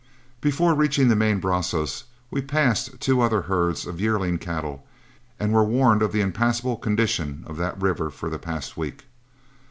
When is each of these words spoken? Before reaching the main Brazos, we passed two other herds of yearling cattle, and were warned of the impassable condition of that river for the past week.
Before 0.41 0.73
reaching 0.73 1.09
the 1.09 1.15
main 1.15 1.39
Brazos, 1.39 2.05
we 2.31 2.41
passed 2.41 2.99
two 2.99 3.21
other 3.21 3.43
herds 3.43 3.85
of 3.85 4.01
yearling 4.01 4.39
cattle, 4.39 4.83
and 5.39 5.53
were 5.53 5.63
warned 5.63 6.01
of 6.01 6.11
the 6.11 6.21
impassable 6.21 6.77
condition 6.77 7.43
of 7.45 7.57
that 7.57 7.79
river 7.79 8.09
for 8.09 8.27
the 8.27 8.39
past 8.39 8.75
week. 8.75 9.03